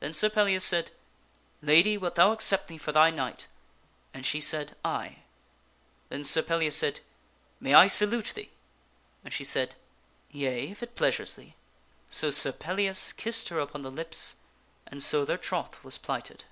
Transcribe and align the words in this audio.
Then 0.00 0.14
Sir 0.14 0.30
Pellias 0.30 0.64
said," 0.64 0.90
Lady, 1.60 1.98
wilt 1.98 2.14
thou 2.14 2.32
accept 2.32 2.70
me 2.70 2.78
for 2.78 2.92
thy 2.92 3.10
knight? 3.10 3.46
"and 4.14 4.24
she 4.24 4.40
said," 4.40 4.74
Aye." 5.02 5.18
Then 6.08 6.24
Sir 6.24 6.40
Pellias 6.40 6.74
said," 6.74 7.00
May 7.60 7.74
I 7.74 7.86
salute 7.86 8.32
thee?" 8.34 8.48
And 9.22 9.34
she 9.34 9.44
said," 9.44 9.74
Yea, 10.30 10.70
if 10.70 10.82
it 10.82 10.96
pleasures 10.96 11.34
thee." 11.34 11.56
So 12.08 12.30
Sir 12.30 12.52
Pellias 12.52 13.12
kissed 13.12 13.50
her 13.50 13.60
upon 13.60 13.82
the 13.82 13.90
lips, 13.90 14.36
and 14.86 15.02
so 15.02 15.26
their 15.26 15.36
troth 15.36 15.84
was 15.84 15.98
plighted. 15.98 16.44